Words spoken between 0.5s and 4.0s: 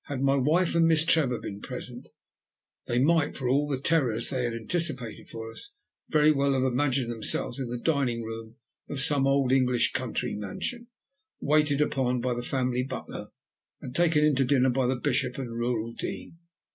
and Miss Trevor been present, they might, for all the